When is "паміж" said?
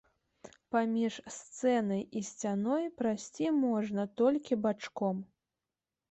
0.75-1.17